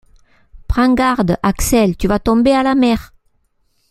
Prends 0.67 0.95
garde, 0.95 1.37
Axel, 1.43 1.95
tu 1.95 2.07
vas 2.07 2.17
tomber 2.17 2.53
à 2.53 2.63
la 2.63 2.73
mer! 2.73 3.13